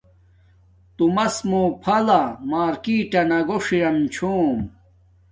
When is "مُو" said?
1.49-1.61